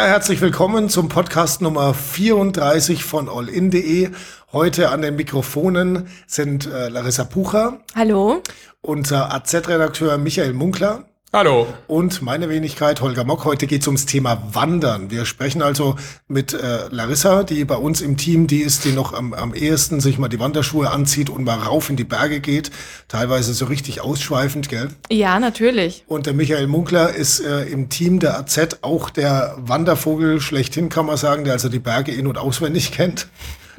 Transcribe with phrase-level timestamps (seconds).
[0.00, 4.08] Ja, herzlich willkommen zum Podcast Nummer 34 von allin.de.
[4.50, 7.80] Heute an den Mikrofonen sind äh, Larissa Pucher.
[7.94, 8.42] Hallo.
[8.80, 11.04] Unser AZ-Redakteur Michael Munkler.
[11.32, 11.68] Hallo.
[11.86, 13.44] Und meine Wenigkeit, Holger Mock.
[13.44, 15.12] Heute geht es ums Thema Wandern.
[15.12, 15.94] Wir sprechen also
[16.26, 20.00] mit äh, Larissa, die bei uns im Team die ist, die noch am, am ehesten
[20.00, 22.72] sich mal die Wanderschuhe anzieht und mal rauf in die Berge geht.
[23.06, 24.88] Teilweise so richtig ausschweifend, gell?
[25.08, 26.02] Ja, natürlich.
[26.08, 31.06] Und der Michael Munkler ist äh, im Team der AZ auch der Wandervogel schlechthin, kann
[31.06, 33.28] man sagen, der also die Berge in- und auswendig kennt.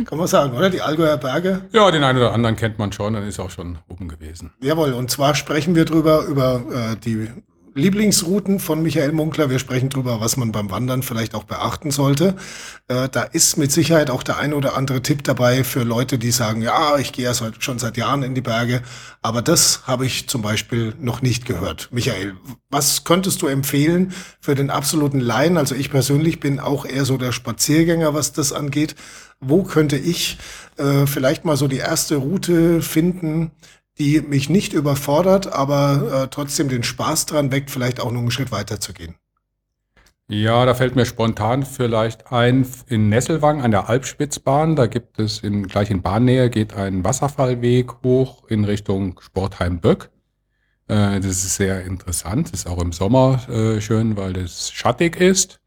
[0.06, 0.70] Kann man sagen, oder?
[0.70, 1.62] Die Allgäuer Berge.
[1.72, 4.52] Ja, den einen oder anderen kennt man schon, dann ist auch schon oben gewesen.
[4.62, 7.30] Jawohl, und zwar sprechen wir drüber, über äh, die
[7.74, 9.50] Lieblingsrouten von Michael Munkler.
[9.50, 12.36] Wir sprechen drüber, was man beim Wandern vielleicht auch beachten sollte.
[12.90, 16.32] Äh, da ist mit Sicherheit auch der ein oder andere Tipp dabei für Leute, die
[16.32, 18.82] sagen, ja, ich gehe ja schon seit Jahren in die Berge.
[19.22, 21.88] Aber das habe ich zum Beispiel noch nicht gehört.
[21.92, 22.36] Michael,
[22.70, 25.58] was könntest du empfehlen für den absoluten Laien?
[25.58, 28.96] Also ich persönlich bin auch eher so der Spaziergänger, was das angeht.
[29.42, 30.38] Wo könnte ich
[30.78, 33.52] äh, vielleicht mal so die erste Route finden,
[33.98, 38.32] die mich nicht überfordert, aber äh, trotzdem den Spaß dran weckt, vielleicht auch noch einen
[38.32, 39.16] Schritt weiter zu gehen.
[40.28, 45.40] Ja, da fällt mir spontan vielleicht ein, in Nesselwang an der Alpspitzbahn, da gibt es
[45.40, 50.10] in, gleich in Bahnnähe geht ein Wasserfallweg hoch in Richtung Sportheim Böck.
[50.88, 55.61] Äh, das ist sehr interessant, ist auch im Sommer äh, schön, weil es schattig ist.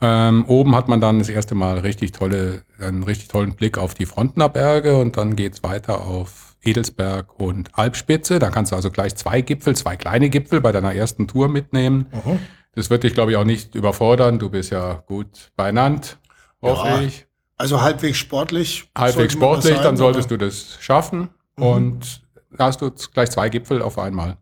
[0.00, 3.94] Ähm, oben hat man dann das erste Mal richtig tolle, einen richtig tollen Blick auf
[3.94, 8.38] die Frontner Berge und dann geht's weiter auf Edelsberg und Alpspitze.
[8.38, 12.06] Da kannst du also gleich zwei Gipfel, zwei kleine Gipfel bei deiner ersten Tour mitnehmen.
[12.12, 12.38] Mhm.
[12.74, 14.38] Das wird dich, glaube ich, auch nicht überfordern.
[14.38, 16.18] Du bist ja gut beinannt,
[16.62, 17.26] hoffe ja, ich.
[17.56, 18.88] Also halbwegs sportlich.
[18.96, 20.38] Halbwegs sportlich, sein, dann solltest oder?
[20.38, 21.30] du das schaffen.
[21.56, 21.62] Mhm.
[21.64, 22.22] Und
[22.56, 24.36] da hast du gleich zwei Gipfel auf einmal.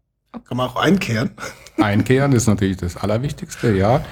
[0.44, 1.30] Kann man auch einkehren?
[1.78, 4.04] Einkehren ist natürlich das Allerwichtigste, ja.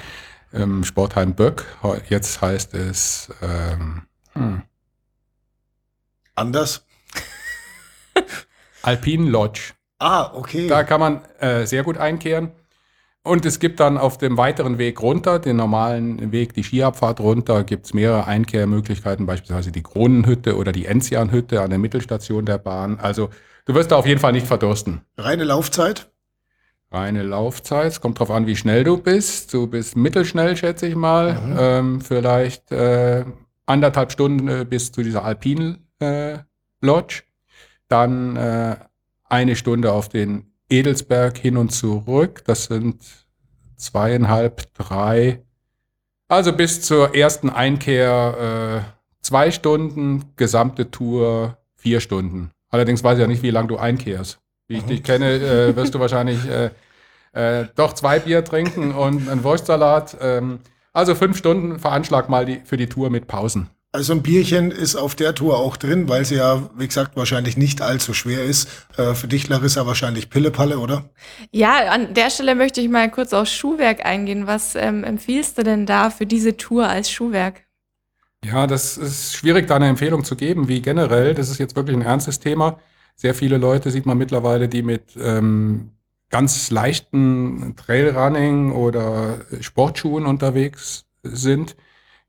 [0.53, 1.65] Ähm, Sportheim Böck,
[2.09, 4.03] jetzt heißt es ähm,
[4.33, 4.63] hm.
[6.35, 6.85] anders.
[8.81, 9.73] Alpine Lodge.
[9.99, 10.67] Ah, okay.
[10.67, 12.51] Da kann man äh, sehr gut einkehren.
[13.25, 17.63] Und es gibt dann auf dem weiteren Weg runter, den normalen Weg, die Skiabfahrt runter,
[17.63, 22.99] gibt es mehrere Einkehrmöglichkeiten, beispielsweise die Kronenhütte oder die Enzianhütte an der Mittelstation der Bahn.
[22.99, 23.31] Also
[23.65, 25.01] du wirst da auf jeden Fall nicht verdursten.
[25.17, 26.11] Reine Laufzeit?
[26.91, 27.87] Reine Laufzeit.
[27.87, 29.53] Es kommt darauf an, wie schnell du bist.
[29.53, 31.33] Du bist mittelschnell, schätze ich mal.
[31.33, 31.55] Mhm.
[31.57, 33.25] Ähm, vielleicht äh,
[33.65, 36.37] anderthalb Stunden äh, bis zu dieser Alpine äh,
[36.81, 37.23] Lodge
[37.87, 38.75] dann äh,
[39.25, 42.43] eine Stunde auf den Edelsberg hin und zurück.
[42.45, 43.03] Das sind
[43.75, 45.43] zweieinhalb, drei.
[46.27, 52.51] Also bis zur ersten Einkehr äh, zwei Stunden, gesamte Tour vier Stunden.
[52.69, 54.39] Allerdings weiß ich ja nicht, wie lange du einkehrst.
[54.67, 56.71] Wie ich dich kenne, äh, wirst du wahrscheinlich äh,
[57.33, 60.17] äh, doch zwei Bier trinken und einen Wurstsalat.
[60.21, 60.59] Ähm,
[60.93, 63.69] also fünf Stunden veranschlag mal die, für die Tour mit Pausen.
[63.91, 67.55] Also ein Bierchen ist auf der Tour auch drin, weil sie ja, wie gesagt, wahrscheinlich
[67.55, 68.67] nicht allzu schwer ist.
[68.97, 71.09] Äh, für dich, Larissa, wahrscheinlich Pillepalle, oder?
[71.51, 74.47] Ja, an der Stelle möchte ich mal kurz aufs Schuhwerk eingehen.
[74.47, 77.61] Was ähm, empfiehlst du denn da für diese Tour als Schuhwerk?
[78.43, 81.33] Ja, das ist schwierig, da eine Empfehlung zu geben, wie generell.
[81.33, 82.79] Das ist jetzt wirklich ein ernstes Thema.
[83.15, 85.91] Sehr viele Leute sieht man mittlerweile, die mit ähm,
[86.29, 91.75] ganz leichten Trailrunning oder Sportschuhen unterwegs sind.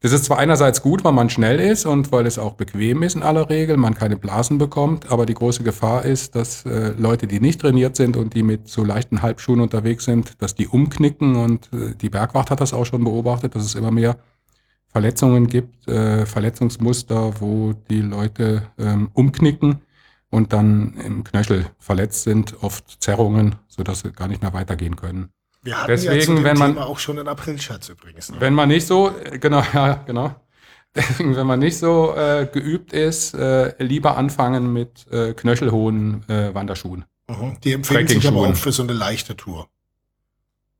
[0.00, 3.16] Das ist zwar einerseits gut, weil man schnell ist und weil es auch bequem ist
[3.16, 7.26] in aller Regel, man keine Blasen bekommt, aber die große Gefahr ist, dass äh, Leute,
[7.26, 11.34] die nicht trainiert sind und die mit so leichten Halbschuhen unterwegs sind, dass die umknicken
[11.34, 14.18] und äh, die Bergwacht hat das auch schon beobachtet, dass es immer mehr
[14.86, 19.80] Verletzungen gibt, äh, Verletzungsmuster, wo die Leute ähm, umknicken
[20.30, 25.30] und dann im Knöchel verletzt sind, oft Zerrungen, sodass sie gar nicht mehr weitergehen können.
[25.62, 28.30] Wir hatten Deswegen, ja zu dem wenn man, Thema auch schon einen Aprilscherz übrigens.
[28.30, 28.36] Ne?
[28.40, 30.34] Wenn man nicht so, genau, ja, genau.
[30.94, 36.54] Deswegen, wenn man nicht so äh, geübt ist, äh, lieber anfangen mit äh, knöchelhohen äh,
[36.54, 37.04] Wanderschuhen.
[37.28, 37.58] Mhm.
[37.62, 39.68] Die empfehlen sich aber auch für so eine leichte Tour.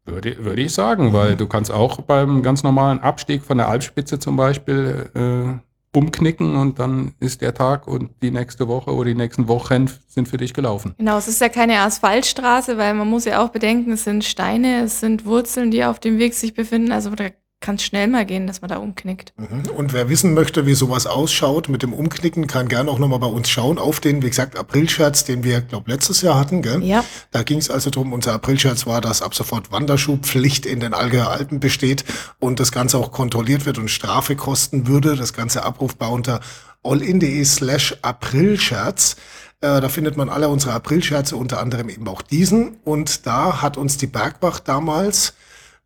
[0.05, 1.13] Würde, würde ich sagen, mhm.
[1.13, 5.66] weil du kannst auch beim ganz normalen Abstieg von der Alpspitze zum Beispiel äh,
[5.97, 10.29] umknicken und dann ist der Tag und die nächste Woche oder die nächsten Wochen sind
[10.29, 10.95] für dich gelaufen.
[10.99, 14.83] Genau, es ist ja keine Asphaltstraße, weil man muss ja auch bedenken, es sind Steine,
[14.83, 16.93] es sind Wurzeln, die auf dem Weg sich befinden.
[16.93, 17.31] Also da
[17.67, 19.33] kann schnell mal gehen, dass man da umknickt.
[19.37, 19.69] Mhm.
[19.77, 23.27] Und wer wissen möchte, wie sowas ausschaut mit dem Umknicken, kann gerne auch nochmal bei
[23.27, 26.63] uns schauen auf den, wie gesagt, Aprilscherz, den wir, glaube letztes Jahr hatten.
[26.63, 26.85] Gell?
[26.85, 27.05] Ja.
[27.33, 31.29] Da ging es also darum, unser Aprilscherz war, dass ab sofort Wanderschuhpflicht in den Allgäuer
[31.29, 32.05] Alpen besteht
[32.39, 35.17] und das Ganze auch kontrolliert wird und Strafe kosten würde.
[35.17, 36.39] Das Ganze abrufbar unter
[36.85, 39.17] allin.de slash Aprilscherz.
[39.61, 42.77] Äh, da findet man alle unsere Aprilscherze, unter anderem eben auch diesen.
[42.85, 45.35] Und da hat uns die Bergwacht damals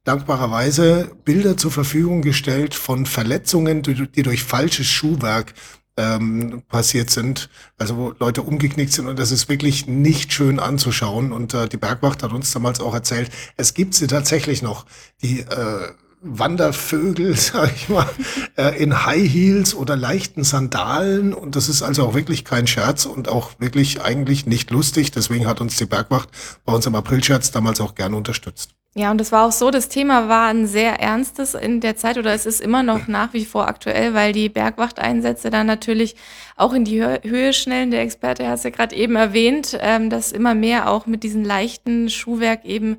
[0.05, 5.55] dankbarerweise Bilder zur Verfügung gestellt von Verletzungen, die, durch falsches Schuhwerk
[5.97, 11.33] ähm, passiert sind, also wo Leute umgeknickt sind und das ist wirklich nicht schön anzuschauen.
[11.33, 14.87] Und äh, die Bergwacht hat uns damals auch erzählt, es gibt sie tatsächlich noch,
[15.23, 15.89] die äh,
[16.23, 18.09] Wandervögel, sag ich mal,
[18.57, 21.35] äh, in High Heels oder leichten Sandalen.
[21.35, 25.11] Und das ist also auch wirklich kein Scherz und auch wirklich eigentlich nicht lustig.
[25.11, 26.29] Deswegen hat uns die Bergwacht
[26.65, 28.75] bei uns im Aprilscherz damals auch gerne unterstützt.
[28.97, 32.19] Ja, und es war auch so, das Thema war ein sehr ernstes in der Zeit
[32.19, 36.17] oder es ist immer noch nach wie vor aktuell, weil die Bergwachteinsätze dann natürlich
[36.57, 37.93] auch in die Höhe schnellen.
[37.93, 41.45] Der Experte hat es ja gerade eben erwähnt, ähm, dass immer mehr auch mit diesem
[41.45, 42.99] leichten Schuhwerk eben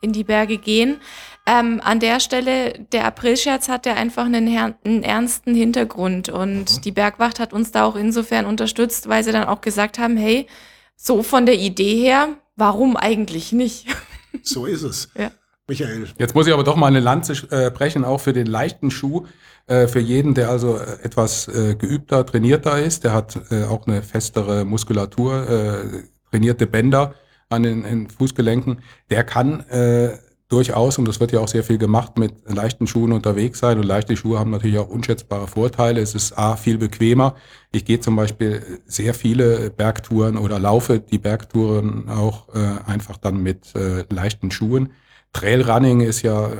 [0.00, 1.00] in die Berge gehen.
[1.44, 6.80] Ähm, an der Stelle, der Aprilscherz hat ja einfach einen, einen ernsten Hintergrund und mhm.
[6.82, 10.46] die Bergwacht hat uns da auch insofern unterstützt, weil sie dann auch gesagt haben, hey,
[10.94, 13.88] so von der Idee her, warum eigentlich nicht?
[14.42, 15.08] So ist es.
[15.16, 15.30] Ja.
[15.68, 16.08] Michael.
[16.18, 19.26] Jetzt muss ich aber doch mal eine Lanze äh, brechen, auch für den leichten Schuh.
[19.66, 23.86] Äh, für jeden, der also äh, etwas äh, geübter, trainierter ist, der hat äh, auch
[23.86, 27.14] eine festere Muskulatur, äh, trainierte Bänder
[27.48, 30.18] an den, den Fußgelenken, der kann äh,
[30.52, 33.78] durchaus, und das wird ja auch sehr viel gemacht, mit leichten Schuhen unterwegs sein.
[33.78, 36.00] Und leichte Schuhe haben natürlich auch unschätzbare Vorteile.
[36.00, 37.34] Es ist A, viel bequemer.
[37.72, 43.42] Ich gehe zum Beispiel sehr viele Bergtouren oder laufe die Bergtouren auch äh, einfach dann
[43.42, 44.92] mit äh, leichten Schuhen.
[45.32, 46.50] Trailrunning ist ja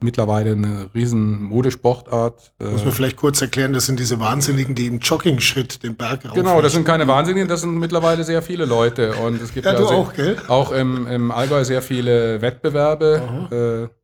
[0.00, 2.52] mittlerweile eine riesen Modesportart.
[2.58, 6.34] Muss man vielleicht kurz erklären, das sind diese Wahnsinnigen, die im Jogging-Schritt den Berg rauf.
[6.34, 9.14] Genau, das sind keine Wahnsinnigen, das sind mittlerweile sehr viele Leute.
[9.14, 10.36] Und es gibt ja, ja du auch, gell?
[10.46, 13.94] auch im, im Allgäu sehr viele Wettbewerbe, äh,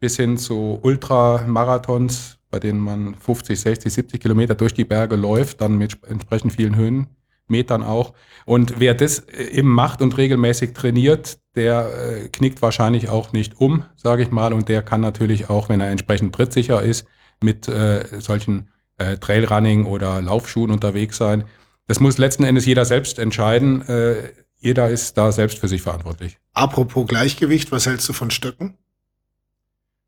[0.00, 5.60] bis hin zu Ultramarathons, bei denen man 50, 60, 70 Kilometer durch die Berge läuft,
[5.60, 8.14] dann mit entsprechend vielen Höhenmetern auch.
[8.46, 13.60] Und wer das äh, eben macht und regelmäßig trainiert, der äh, knickt wahrscheinlich auch nicht
[13.60, 17.06] um, sage ich mal, und der kann natürlich auch, wenn er entsprechend trittsicher ist,
[17.42, 21.44] mit äh, solchen äh, Trailrunning oder Laufschuhen unterwegs sein.
[21.86, 23.82] Das muss letzten Endes jeder selbst entscheiden.
[23.82, 26.38] Äh, jeder ist da selbst für sich verantwortlich.
[26.52, 28.78] Apropos Gleichgewicht, was hältst du von Stöcken?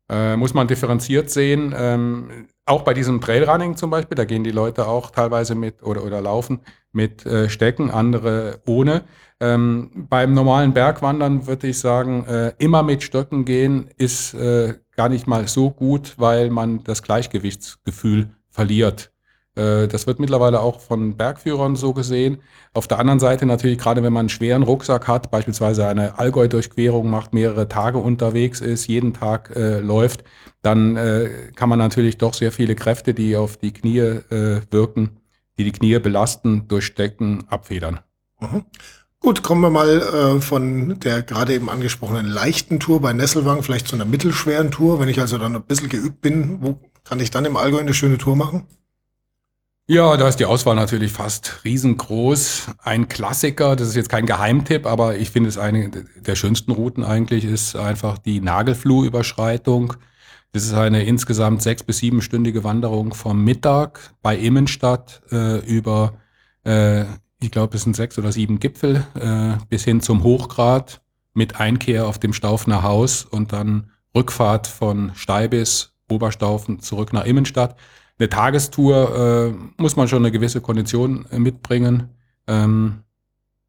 [0.09, 1.73] Äh, muss man differenziert sehen.
[1.77, 6.03] Ähm, auch bei diesem Trailrunning zum Beispiel, da gehen die Leute auch teilweise mit oder,
[6.03, 9.03] oder laufen mit äh, Stecken, andere ohne.
[9.39, 15.09] Ähm, beim normalen Bergwandern würde ich sagen, äh, immer mit Stöcken gehen ist äh, gar
[15.09, 19.11] nicht mal so gut, weil man das Gleichgewichtsgefühl verliert.
[19.55, 22.39] Äh, das wird mittlerweile auch von Bergführern so gesehen.
[22.73, 27.09] Auf der anderen Seite natürlich, gerade wenn man einen schweren Rucksack hat, beispielsweise eine Allgäu-Durchquerung
[27.09, 30.23] macht, mehrere Tage unterwegs ist, jeden Tag äh, läuft,
[30.61, 35.17] dann äh, kann man natürlich doch sehr viele Kräfte, die auf die Knie äh, wirken,
[35.57, 37.99] die die Knie belasten, durchstecken, abfedern.
[38.39, 38.65] Mhm.
[39.25, 43.87] Gut, kommen wir mal äh, von der gerade eben angesprochenen leichten Tour bei Nesselwang vielleicht
[43.87, 44.99] zu einer mittelschweren Tour.
[44.99, 47.95] Wenn ich also dann ein bisschen geübt bin, wo kann ich dann im Allgäu eine
[47.95, 48.67] schöne Tour machen?
[49.87, 52.71] Ja, da ist die Auswahl natürlich fast riesengroß.
[52.79, 57.03] Ein Klassiker, das ist jetzt kein Geheimtipp, aber ich finde es eine der schönsten Routen
[57.03, 59.93] eigentlich, ist einfach die Nagelfluh-Überschreitung.
[60.53, 66.13] Das ist eine insgesamt sechs- bis siebenstündige Wanderung vom Mittag bei Immenstadt äh, über,
[66.63, 67.03] äh,
[67.39, 71.01] ich glaube, es sind sechs oder sieben Gipfel äh, bis hin zum Hochgrat
[71.35, 77.75] mit Einkehr auf dem Staufner Haus und dann Rückfahrt von Steibis, Oberstaufen zurück nach Immenstadt
[78.19, 82.09] eine Tagestour äh, muss man schon eine gewisse Kondition äh, mitbringen.
[82.47, 83.03] Ähm,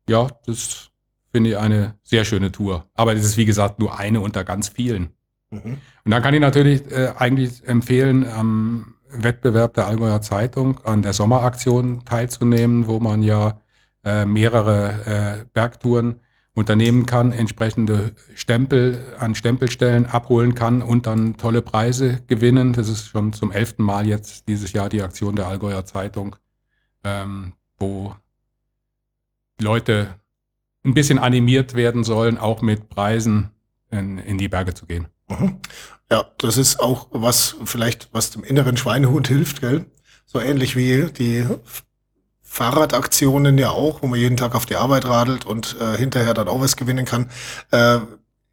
[0.09, 0.91] ja, das
[1.33, 2.87] finde ich eine sehr schöne Tour.
[2.95, 5.11] Aber das ist, wie gesagt, nur eine unter ganz vielen.
[5.50, 5.79] Mhm.
[6.05, 11.12] Und dann kann ich natürlich äh, eigentlich empfehlen, am Wettbewerb der Allgäuer Zeitung an der
[11.12, 13.61] Sommeraktion teilzunehmen, wo man ja
[14.05, 16.21] äh, mehrere äh, Bergtouren
[16.57, 22.73] unternehmen kann, entsprechende Stempel an Stempelstellen abholen kann und dann tolle Preise gewinnen.
[22.73, 26.35] Das ist schon zum elften Mal jetzt dieses Jahr die Aktion der Allgäuer Zeitung,
[27.05, 28.17] ähm, wo
[29.61, 30.15] Leute
[30.83, 33.51] ein bisschen animiert werden sollen, auch mit Preisen
[33.91, 35.09] in, in die Berge zu gehen.
[35.29, 35.59] Mhm.
[36.11, 39.85] Ja, das ist auch was vielleicht, was dem inneren Schweinehund hilft, gell?
[40.25, 41.47] So ähnlich wie die
[42.57, 46.49] Fahrradaktionen ja auch, wo man jeden Tag auf die Arbeit radelt und äh, hinterher dann
[46.49, 47.31] auch was gewinnen kann.
[47.71, 47.99] Äh,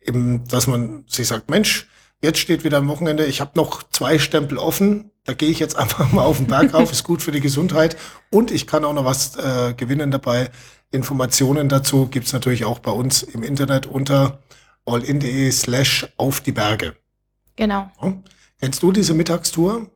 [0.01, 1.87] eben, dass man sich sagt, Mensch,
[2.21, 5.75] jetzt steht wieder am Wochenende, ich habe noch zwei Stempel offen, da gehe ich jetzt
[5.79, 7.95] einfach mal auf den Berg rauf, ist gut für die Gesundheit
[8.29, 10.51] und ich kann auch noch was äh, gewinnen dabei.
[10.91, 14.39] Informationen dazu gibt's natürlich auch bei uns im Internet unter
[14.85, 16.97] allin.de slash auf die Berge.
[17.55, 17.89] Genau.
[18.01, 18.13] Ja.
[18.59, 19.87] Kennst du diese Mittagstour?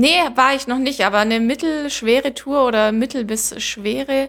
[0.00, 4.28] Nee, war ich noch nicht, aber eine mittelschwere Tour oder mittel bis schwere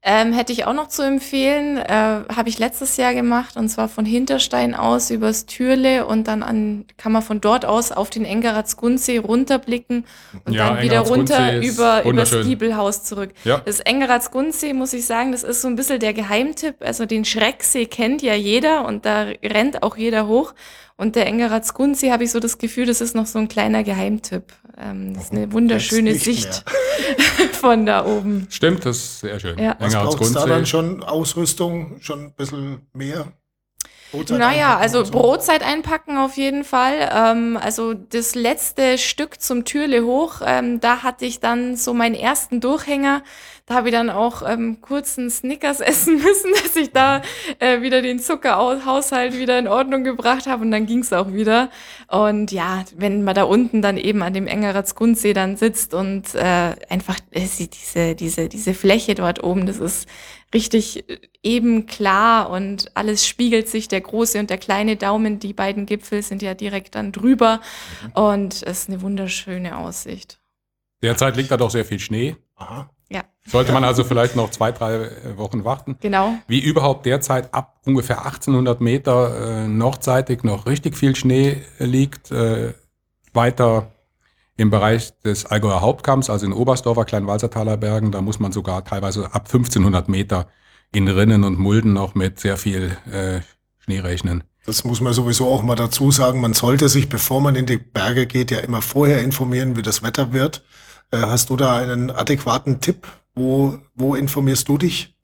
[0.00, 3.88] Ähm, hätte ich auch noch zu empfehlen, äh, habe ich letztes Jahr gemacht und zwar
[3.88, 8.24] von Hinterstein aus übers Türle und dann an, kann man von dort aus auf den
[8.24, 10.06] Engeratsgundsee runterblicken
[10.44, 12.46] und Ja, dann wieder runter über, übers wunderschön.
[12.46, 13.30] Giebelhaus zurück.
[13.42, 13.60] Ja.
[13.66, 16.76] Das Engeratsgundsee, muss ich sagen, das ist so ein bisschen der Geheimtipp.
[16.80, 20.54] Also den Schrecksee kennt ja jeder und da rennt auch jeder hoch.
[20.98, 24.52] Und der Engeratsgundsee habe ich so das Gefühl, das ist noch so ein kleiner Geheimtipp.
[24.76, 26.64] Ähm, das ist eine wunderschöne Sicht
[27.52, 28.48] von da oben.
[28.50, 29.58] Stimmt, das ist sehr schön.
[29.60, 29.76] Ja.
[29.78, 33.32] Was braucht's da dann schon Ausrüstung, schon ein bisschen mehr?
[34.10, 35.12] Brotzeit Naja, also so?
[35.12, 37.10] Brotzeit einpacken auf jeden Fall.
[37.14, 42.14] Ähm, also das letzte Stück zum Türle hoch, ähm, da hatte ich dann so meinen
[42.14, 43.22] ersten Durchhänger.
[43.66, 47.20] Da habe ich dann auch ähm, kurz einen Snickers essen müssen, dass ich da
[47.58, 51.68] äh, wieder den Zuckerhaushalt wieder in Ordnung gebracht habe und dann ging's auch wieder.
[52.08, 56.76] Und ja, wenn man da unten dann eben an dem Engeratsgundsee dann sitzt und äh,
[56.88, 60.08] einfach äh, sieht diese, diese, diese Fläche dort oben, das ist
[60.54, 63.88] richtig äh, eben klar und alles spiegelt sich.
[63.88, 67.60] Der große und der kleine Daumen, die beiden Gipfel sind ja direkt dann drüber
[68.14, 70.40] und es ist eine wunderschöne Aussicht.
[71.02, 72.36] Derzeit liegt da doch sehr viel Schnee.
[72.56, 72.90] Aha.
[73.10, 75.96] Ja, Sollte man also vielleicht noch zwei, drei äh, Wochen warten.
[76.00, 76.34] genau.
[76.46, 82.30] Wie überhaupt derzeit ab ungefähr 1800 Meter äh, nordseitig noch richtig viel Schnee liegt.
[82.30, 82.74] Äh,
[83.32, 83.92] weiter
[84.58, 89.32] im Bereich des Allgäuer Hauptkamms, also in Oberstdorfer Kleinwalsertaler Bergen, da muss man sogar teilweise
[89.32, 90.48] ab 1500 Meter
[90.92, 93.40] in Rinnen und Mulden noch mit sehr viel äh,
[93.78, 94.42] Schnee rechnen.
[94.66, 96.40] Das muss man sowieso auch mal dazu sagen.
[96.40, 100.02] Man sollte sich, bevor man in die Berge geht, ja immer vorher informieren, wie das
[100.02, 100.64] Wetter wird.
[101.12, 103.06] Äh, hast du da einen adäquaten Tipp?
[103.36, 105.14] Wo, wo informierst du dich?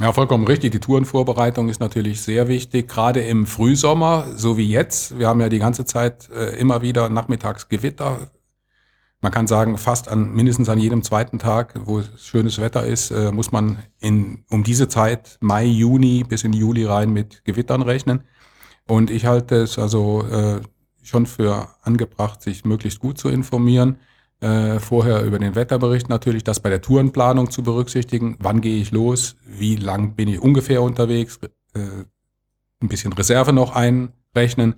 [0.00, 0.72] Ja, vollkommen richtig.
[0.72, 5.18] Die Tourenvorbereitung ist natürlich sehr wichtig, gerade im Frühsommer, so wie jetzt.
[5.18, 8.30] Wir haben ja die ganze Zeit äh, immer wieder nachmittags Gewitter.
[9.20, 13.32] Man kann sagen, fast an mindestens an jedem zweiten Tag, wo schönes Wetter ist, äh,
[13.32, 18.22] muss man in, um diese Zeit, Mai, Juni bis in Juli rein mit Gewittern rechnen.
[18.86, 20.60] Und ich halte es also äh,
[21.02, 23.98] schon für angebracht, sich möglichst gut zu informieren.
[24.40, 28.36] Äh, vorher über den Wetterbericht natürlich, das bei der Tourenplanung zu berücksichtigen.
[28.38, 29.34] Wann gehe ich los?
[29.44, 31.40] Wie lang bin ich ungefähr unterwegs?
[31.74, 31.80] Äh,
[32.80, 34.76] ein bisschen Reserve noch einrechnen.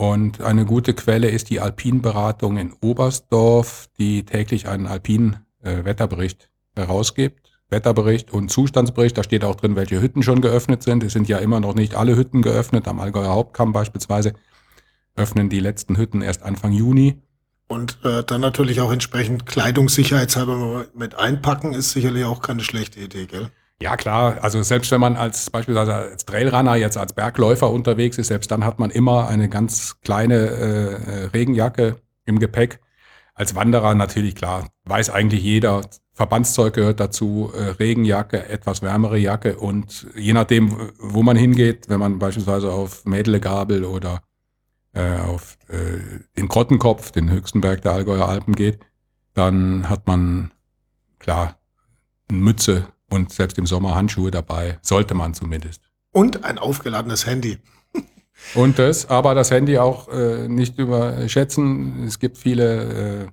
[0.00, 7.52] Und eine gute Quelle ist die Alpinberatung in Oberstdorf, die täglich einen Alpin-Wetterbericht herausgibt.
[7.68, 11.04] Wetterbericht und Zustandsbericht, da steht auch drin, welche Hütten schon geöffnet sind.
[11.04, 12.88] Es sind ja immer noch nicht alle Hütten geöffnet.
[12.88, 14.32] Am Allgäuer Hauptkamm beispielsweise
[15.16, 17.20] öffnen die letzten Hütten erst Anfang Juni.
[17.68, 23.26] Und äh, dann natürlich auch entsprechend Kleidungssicherheitshalber mit einpacken, ist sicherlich auch keine schlechte Idee,
[23.26, 23.50] gell?
[23.82, 24.38] Ja, klar.
[24.42, 28.64] Also selbst wenn man als beispielsweise als Trailrunner jetzt als Bergläufer unterwegs ist, selbst dann
[28.64, 31.96] hat man immer eine ganz kleine äh, äh, Regenjacke
[32.26, 32.80] im Gepäck.
[33.34, 35.80] Als Wanderer natürlich klar, weiß eigentlich jeder,
[36.12, 42.00] Verbandszeug gehört dazu, äh, Regenjacke, etwas wärmere Jacke und je nachdem, wo man hingeht, wenn
[42.00, 44.20] man beispielsweise auf Mädelegabel oder
[44.92, 46.00] äh, auf äh,
[46.36, 48.80] den Grottenkopf, den höchsten Berg der Allgäuer Alpen geht,
[49.32, 50.50] dann hat man
[51.18, 51.56] klar
[52.28, 55.82] eine Mütze und selbst im Sommer Handschuhe dabei, sollte man zumindest.
[56.12, 57.58] Und ein aufgeladenes Handy.
[58.54, 62.04] Und das, aber das Handy auch äh, nicht überschätzen.
[62.04, 63.26] Es gibt viele, äh,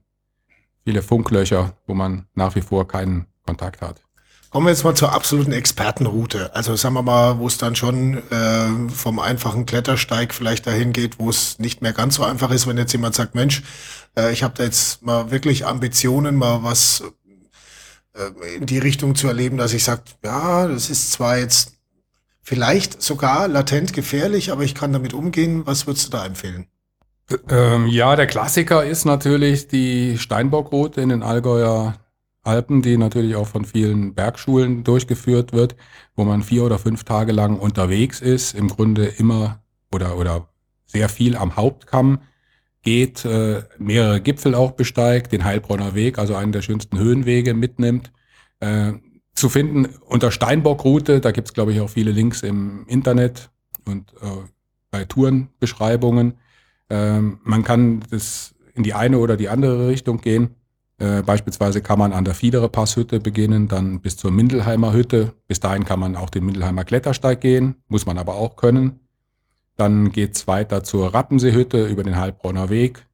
[0.84, 4.02] viele Funklöcher, wo man nach wie vor keinen Kontakt hat.
[4.50, 6.56] Kommen wir jetzt mal zur absoluten Expertenroute.
[6.56, 11.20] Also sagen wir mal, wo es dann schon äh, vom einfachen Klettersteig vielleicht dahin geht,
[11.20, 13.64] wo es nicht mehr ganz so einfach ist, wenn jetzt jemand sagt, Mensch,
[14.18, 17.04] äh, ich habe da jetzt mal wirklich Ambitionen, mal was
[18.58, 21.74] in die Richtung zu erleben, dass ich sage, ja, das ist zwar jetzt
[22.42, 25.66] vielleicht sogar latent gefährlich, aber ich kann damit umgehen.
[25.66, 26.68] Was würdest du da empfehlen?
[27.50, 31.96] Ähm, ja, der Klassiker ist natürlich die Steinbockroute in den Allgäuer
[32.44, 35.76] Alpen, die natürlich auch von vielen Bergschulen durchgeführt wird,
[36.16, 40.48] wo man vier oder fünf Tage lang unterwegs ist, im Grunde immer oder, oder
[40.86, 42.20] sehr viel am Hauptkamm
[42.88, 48.14] geht, äh, mehrere Gipfel auch besteigt, den Heilbronner Weg, also einen der schönsten Höhenwege mitnimmt.
[48.62, 48.94] Äh,
[49.36, 53.50] zu finden unter Steinbockroute, da gibt's glaube ich, auch viele Links im Internet
[53.84, 54.28] und äh,
[54.90, 56.36] bei Tourenbeschreibungen.
[56.90, 60.56] Ähm, man kann das in die eine oder die andere Richtung gehen.
[60.98, 65.34] Äh, beispielsweise kann man an der Fiedere Passhütte beginnen, dann bis zur Mindelheimer Hütte.
[65.50, 69.02] Bis dahin kann man auch den Mindelheimer Klettersteig gehen, muss man aber auch können.
[69.78, 73.06] Dann geht's weiter zur Rappenseehütte über den Heilbronner Weg,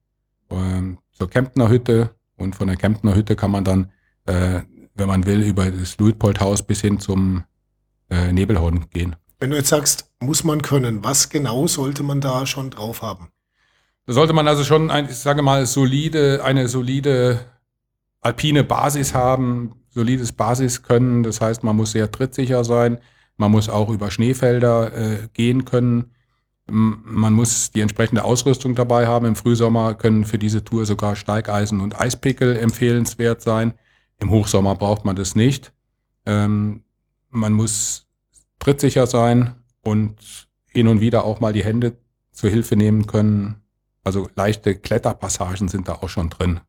[0.49, 3.91] ähm, zur Kemptner Hütte und von der Kemptner Hütte kann man dann,
[4.25, 4.61] äh,
[4.95, 7.43] wenn man will, über das Luitpoldhaus bis hin zum
[8.09, 9.15] äh, Nebelhorn gehen.
[9.39, 13.27] Wenn du jetzt sagst, muss man können, was genau sollte man da schon drauf haben?
[14.05, 17.41] Da sollte man also schon, ein, ich sage mal, solide, eine solide
[18.21, 21.23] alpine Basis haben, solides Basiskönnen.
[21.23, 22.99] Das heißt, man muss sehr trittsicher sein.
[23.37, 26.11] Man muss auch über Schneefelder äh, gehen können.
[26.65, 29.25] Man muss die entsprechende Ausrüstung dabei haben.
[29.25, 33.73] Im Frühsommer können für diese Tour sogar Steigeisen und Eispickel empfehlenswert sein.
[34.19, 35.73] Im Hochsommer braucht man das nicht.
[36.25, 36.83] Ähm,
[37.29, 38.07] man muss
[38.59, 41.97] trittsicher sein und hin und wieder auch mal die Hände
[42.31, 43.61] zur Hilfe nehmen können.
[44.03, 46.61] Also leichte Kletterpassagen sind da auch schon drin.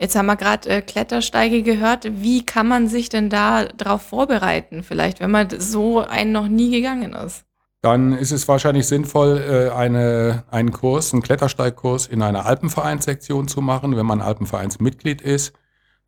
[0.00, 2.08] Jetzt haben wir gerade äh, Klettersteige gehört.
[2.22, 6.70] Wie kann man sich denn da drauf vorbereiten, vielleicht, wenn man so einen noch nie
[6.70, 7.44] gegangen ist?
[7.80, 13.60] Dann ist es wahrscheinlich sinnvoll, äh, eine, einen Kurs, einen Klettersteigkurs in einer Alpenvereinssektion zu
[13.60, 15.52] machen, wenn man Alpenvereinsmitglied ist.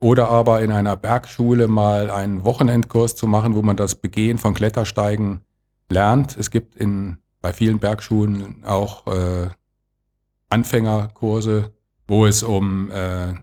[0.01, 4.55] Oder aber in einer Bergschule mal einen Wochenendkurs zu machen, wo man das Begehen von
[4.55, 5.43] Klettersteigen
[5.91, 6.37] lernt.
[6.39, 9.51] Es gibt in, bei vielen Bergschulen auch äh,
[10.49, 11.73] Anfängerkurse,
[12.09, 13.35] wo es um äh,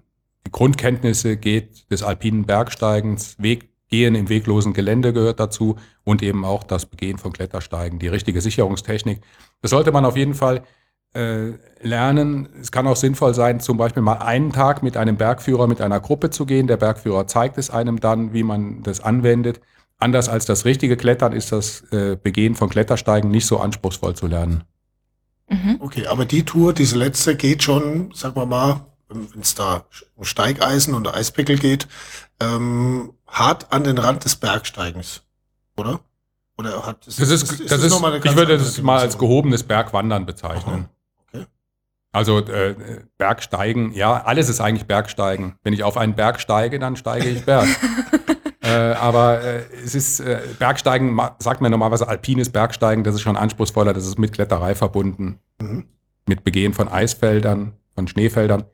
[0.52, 6.64] Grundkenntnisse geht des alpinen Bergsteigens, Weg, Gehen im weglosen Gelände gehört dazu und eben auch
[6.64, 9.22] das Begehen von Klettersteigen, die richtige Sicherungstechnik.
[9.62, 10.64] Das sollte man auf jeden Fall
[11.14, 12.50] äh, lernen.
[12.60, 16.00] Es kann auch sinnvoll sein, zum Beispiel mal einen Tag mit einem Bergführer, mit einer
[16.00, 16.68] Gruppe zu gehen.
[16.68, 19.62] Der Bergführer zeigt es einem dann, wie man das anwendet.
[19.98, 24.28] Anders als das richtige Klettern ist das äh, Begehen von Klettersteigen nicht so anspruchsvoll zu
[24.28, 24.64] lernen.
[25.50, 25.78] Mhm.
[25.80, 30.26] Okay, aber die Tour, diese letzte, geht schon, sagen wir mal, wenn es da um
[30.26, 31.88] Steigeisen und Eispickel geht,
[32.40, 35.24] ähm, hart an den Rand des Bergsteigens,
[35.76, 36.00] oder?
[36.58, 39.64] Oder hat es, das ist, ist, ist das ist, ich würde das mal als gehobenes
[39.64, 40.90] Bergwandern bezeichnen.
[41.28, 41.46] Okay.
[42.12, 42.76] Also äh,
[43.18, 45.56] Bergsteigen, ja, alles ist eigentlich Bergsteigen.
[45.64, 47.68] Wenn ich auf einen Berg steige, dann steige ich Berg.
[48.62, 53.38] äh, aber äh, es ist äh, Bergsteigen, sagt man normalerweise alpines Bergsteigen, das ist schon
[53.38, 55.86] anspruchsvoller, das ist mit Kletterei verbunden, mhm.
[56.26, 58.66] mit Begehen von Eisfeldern, von Schneefeldern.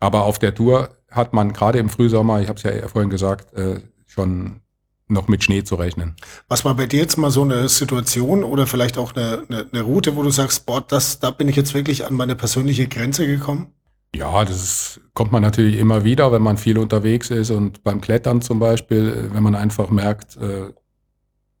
[0.00, 3.52] Aber auf der Tour hat man gerade im Frühsommer, ich habe es ja vorhin gesagt,
[3.54, 4.60] äh, schon
[5.08, 6.16] noch mit Schnee zu rechnen.
[6.48, 9.82] Was war bei dir jetzt mal so eine Situation oder vielleicht auch eine, eine, eine
[9.82, 13.26] Route, wo du sagst, boah, das, da bin ich jetzt wirklich an meine persönliche Grenze
[13.26, 13.72] gekommen?
[14.14, 18.00] Ja, das ist, kommt man natürlich immer wieder, wenn man viel unterwegs ist und beim
[18.00, 20.72] Klettern zum Beispiel, äh, wenn man einfach merkt, äh,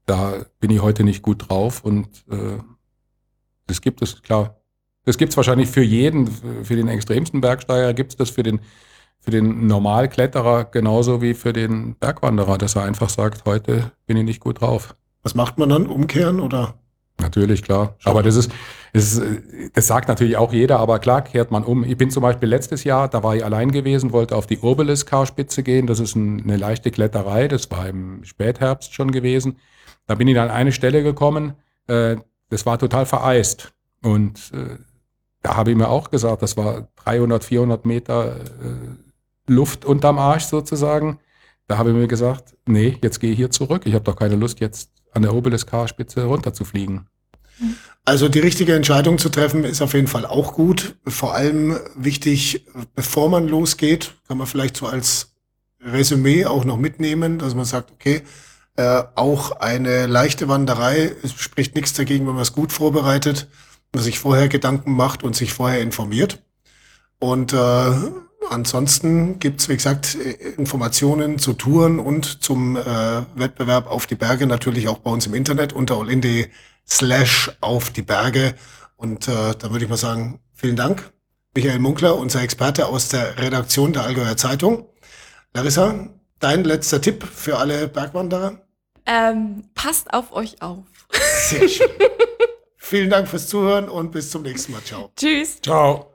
[0.06, 2.58] da bin ich heute nicht gut drauf und äh,
[3.66, 4.57] das gibt es, klar.
[5.04, 8.60] Das gibt es wahrscheinlich für jeden, für den extremsten Bergsteiger gibt es das, für den,
[9.20, 14.24] für den Normalkletterer genauso wie für den Bergwanderer, dass er einfach sagt, heute bin ich
[14.24, 14.94] nicht gut drauf.
[15.22, 15.86] Was macht man dann?
[15.86, 16.74] Umkehren oder?
[17.20, 17.96] Natürlich, klar.
[17.98, 18.10] Schau.
[18.10, 18.52] Aber das ist,
[18.92, 19.22] das ist,
[19.74, 21.84] das sagt natürlich auch jeder, aber klar kehrt man um.
[21.84, 25.62] Ich bin zum Beispiel letztes Jahr, da war ich allein gewesen, wollte auf die Obelisk-Spitze
[25.62, 25.86] gehen.
[25.86, 29.58] Das ist ein, eine leichte Kletterei, das war im Spätherbst schon gewesen.
[30.06, 31.54] Da bin ich an eine Stelle gekommen,
[31.88, 32.16] äh,
[32.50, 33.72] das war total vereist.
[34.02, 34.78] Und äh,
[35.42, 40.44] da habe ich mir auch gesagt, das war 300, 400 Meter äh, Luft unterm Arsch
[40.44, 41.18] sozusagen.
[41.66, 43.82] Da habe ich mir gesagt, nee, jetzt gehe ich hier zurück.
[43.84, 47.06] Ich habe doch keine Lust, jetzt an der Obelisk-Spitze runterzufliegen.
[48.04, 50.96] Also die richtige Entscheidung zu treffen ist auf jeden Fall auch gut.
[51.06, 55.34] Vor allem wichtig, bevor man losgeht, kann man vielleicht so als
[55.80, 58.22] Resümee auch noch mitnehmen, dass man sagt, okay,
[58.76, 63.48] äh, auch eine leichte Wanderei, es spricht nichts dagegen, wenn man es gut vorbereitet
[63.94, 66.42] sich vorher Gedanken macht und sich vorher informiert.
[67.18, 67.90] Und äh,
[68.50, 72.82] ansonsten gibt's wie gesagt, Informationen zu Touren und zum äh,
[73.34, 76.48] Wettbewerb auf die Berge natürlich auch bei uns im Internet unter allinde
[76.86, 78.54] slash auf die Berge.
[78.96, 81.12] Und äh, da würde ich mal sagen, vielen Dank.
[81.54, 84.86] Michael Munkler, unser Experte aus der Redaktion der Allgäuer Zeitung.
[85.54, 88.60] Larissa, dein letzter Tipp für alle Bergwanderer?
[89.06, 90.84] Ähm, passt auf euch auf.
[91.48, 91.88] Sehr schön.
[92.88, 94.82] Vielen Dank fürs Zuhören und bis zum nächsten Mal.
[94.82, 95.10] Ciao.
[95.14, 95.60] Tschüss.
[95.60, 96.06] Ciao.